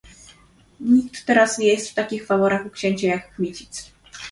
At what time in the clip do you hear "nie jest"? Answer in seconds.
1.57-1.89